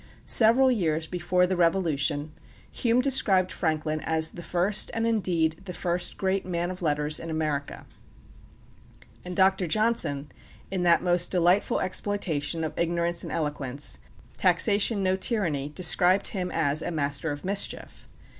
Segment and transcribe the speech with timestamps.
[0.25, 2.31] Several years before the Revolution
[2.71, 7.29] Hume described Franklin as "The First and indeed the first great Man of Letters in
[7.29, 7.85] America";
[9.23, 9.67] and Dr.
[9.67, 10.31] Johnson,
[10.71, 13.99] in that most delightful exploitation of ignorance and eloquence,
[14.37, 18.07] "Taxation No Tyranny," described him as "a master of mischief."